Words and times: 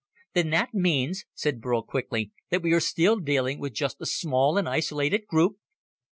"Then 0.33 0.49
that 0.49 0.73
means," 0.73 1.25
said 1.35 1.61
Burl 1.61 1.83
quickly, 1.83 2.31
"that 2.49 2.63
we 2.63 2.73
are 2.73 2.79
still 2.79 3.17
dealing 3.19 3.59
with 3.59 3.75
just 3.75 4.01
a 4.01 4.07
small 4.07 4.57
and 4.57 4.67
isolated 4.67 5.27
group?" 5.27 5.57